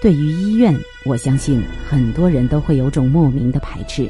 [0.00, 4.08] 对于医院，我相信很多人都会有种莫名的排斥。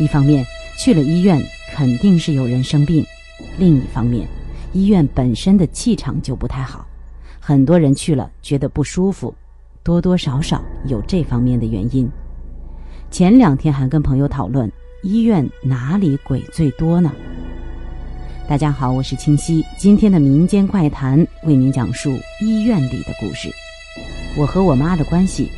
[0.00, 0.44] 一方面，
[0.76, 1.40] 去了医院
[1.72, 3.04] 肯定是有人生病；
[3.56, 4.26] 另一方面，
[4.72, 6.84] 医院本身的气场就不太好，
[7.38, 9.32] 很多人去了觉得不舒服，
[9.84, 12.10] 多多少少有这方面的原因。
[13.08, 14.68] 前两天还跟朋友讨论，
[15.04, 17.12] 医院哪里鬼最多呢？
[18.48, 22.10] 大家好，我是清溪，今天的民间怪谈为您讲述
[22.40, 23.48] 医院里的故事。
[24.36, 25.50] 我和我妈的关系，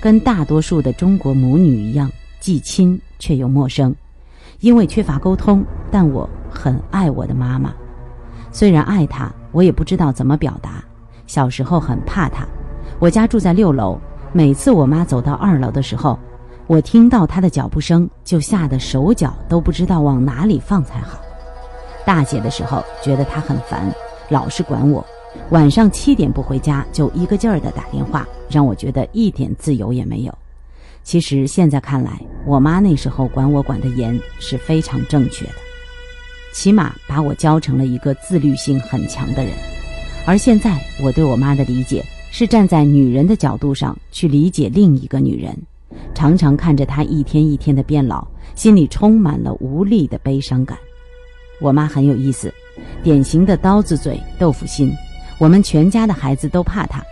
[0.00, 3.94] 跟大多数的中国母女一样，既亲却又陌生。
[4.60, 7.72] 因为缺乏沟通，但我很爱我的妈妈。
[8.50, 10.82] 虽然爱她，我也不知道怎么表达。
[11.26, 12.46] 小时候很怕她。
[12.98, 13.98] 我家住在六楼，
[14.32, 16.18] 每次我妈走到二楼的时候，
[16.66, 21.20] 我听到她的脚步声，就吓得手脚都不知道往哪里放才好。
[22.04, 23.92] 大姐的时候，觉得她很烦，
[24.30, 25.04] 老是管我。
[25.50, 30.38] 晚上七点不回家，就一个劲儿的打电话，让我觉得一点自由也没有。
[31.04, 35.52] 其实现在看来，我妈那时候管我管得严是非常正确的，
[36.52, 39.52] 起码把我教成了一个自律性很强的人。
[40.26, 45.56] 而现在我对我妈的理解，是站在女人的角度上去理解另一个女人，
[46.12, 50.76] 常常看着她一天一天的变老，心里充满了无力的悲伤感。
[51.60, 52.52] 我妈很有意思，
[53.04, 54.92] 典型的刀子嘴豆腐心。
[55.38, 57.02] 我们全家的孩子都怕他。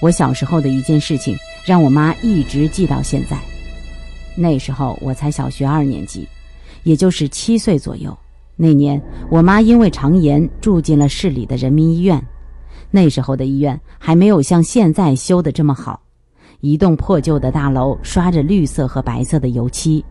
[0.00, 3.36] 我小时候的一件事情，让我妈一直记到现在。
[4.34, 6.26] 那时候我才小学二年级，
[6.82, 8.16] 也就是七岁左右。
[8.56, 12.22] 那年我妈因为肠炎住进了市里的人民医院。
[12.90, 16.02] 那时候的医院还没有像现在修的这么好，
[16.60, 20.04] 一栋破旧的大楼，刷着绿色和白色的油漆，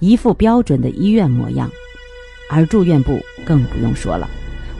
[0.00, 1.70] 一副标准的医院模样。
[2.50, 4.28] 而住院部更不用说了，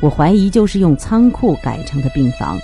[0.01, 2.59] 我怀疑就是用仓库改成的病房，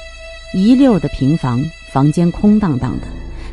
[0.54, 3.06] 一溜的平房，房间空荡荡的，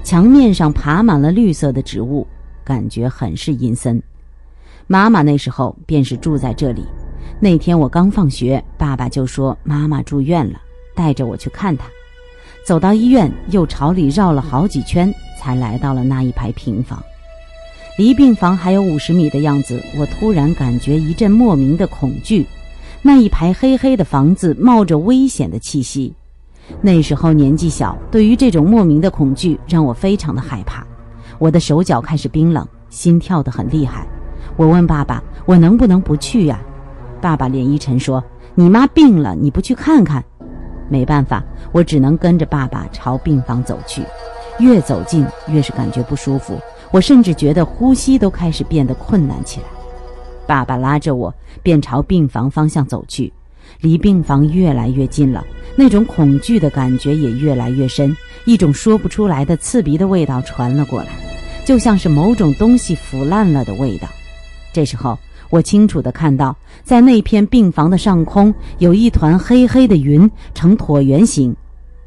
[0.04, 2.28] 墙面上爬满了绿色的植物，
[2.64, 4.02] 感觉很是阴森。
[4.86, 6.84] 妈妈那时候便是住在这里。
[7.40, 10.60] 那天我刚放学，爸爸就说妈妈住院了，
[10.94, 11.86] 带着我去看她。
[12.66, 17.02] 走到医院，又朝里绕了好几圈，才来到了那一排平房。
[17.98, 22.46] 离病房还有五十米的样子，我突然感觉一阵莫名的恐惧。
[23.02, 26.14] 那一排黑黑的房子冒着危险的气息。
[26.82, 30.86] 那时候年纪小，对于这种莫名的恐惧让我非常的害怕。
[31.38, 34.06] 我的手脚开始冰冷，心跳得很厉害。
[34.58, 36.60] 我问爸爸：“我能不能不去呀？”
[37.22, 38.24] 爸爸脸一沉说
[38.54, 40.24] ：“你妈病了，你不去看看？”
[40.90, 44.04] 没办法，我只能跟着爸爸朝病房走去。
[44.60, 46.60] 越走近，越是感觉不舒服。
[46.92, 49.68] 我甚至觉得呼吸都开始变得困难起来。
[50.50, 53.32] 爸爸拉着我，便朝病房方向走去。
[53.82, 55.46] 离病房越来越近了，
[55.76, 58.18] 那种恐惧的感觉也越来越深。
[58.46, 61.10] 一种说不出来的刺鼻的味道传了过来，
[61.64, 64.08] 就像是某种东西腐烂了的味道。
[64.74, 65.20] 这时候，
[65.52, 71.56] 我清楚地看到，在那片病房的上空有一团黑黑的云，呈椭圆形，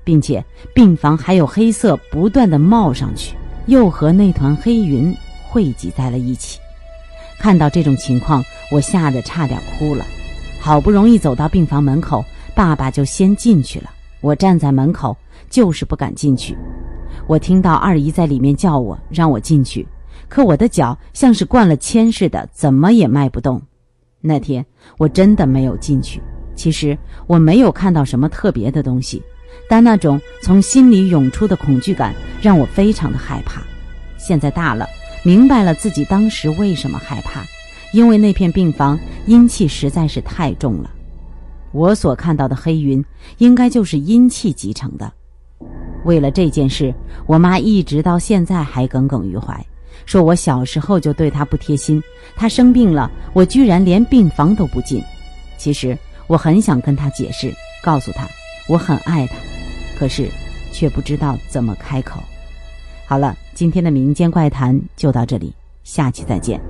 [0.02, 0.44] 并且
[0.74, 3.36] 病房还有黑色不断地冒上去。
[3.66, 6.58] 又和那团黑云汇集在了一起。
[7.42, 10.06] 看到这种情况，我吓得差点哭了。
[10.60, 13.90] 好不容易走到病房门口，爸爸就先进去了。
[14.20, 15.16] 我站在门口，
[15.50, 16.56] 就是不敢进去。
[17.26, 19.84] 我听到二姨在里面叫我，让我进去，
[20.28, 23.60] 可我的脚像是灌了铅似的，怎么也迈不动。
[24.20, 24.64] 那天
[24.96, 26.22] 我真的没有进去。
[26.54, 29.20] 其实我没有看到什么特别的东西。
[29.68, 33.60] 但那种从心里涌出的恐惧感让我非常的害怕。
[34.16, 34.86] 现在大了，
[35.24, 37.44] 明白了自己当时为什么害怕，
[37.92, 40.90] 因为那片病房阴气实在是太重了。
[41.72, 43.02] 我所看到的黑云，
[43.38, 45.10] 应该就是阴气集成的。
[46.04, 46.92] 为了这件事，
[47.26, 49.64] 我妈一直到现在还耿耿于怀，
[50.04, 52.02] 说我小时候就对她不贴心，
[52.34, 55.02] 她生病了，我居然连病房都不进。
[55.56, 55.96] 其实
[56.26, 58.26] 我很想跟她解释，告诉她。
[58.68, 59.36] 我很爱她，
[59.98, 60.28] 可是
[60.72, 62.22] 却不知道怎么开口。
[63.06, 65.52] 好了，今天的民间怪谈就到这里，
[65.84, 66.60] 下期再见。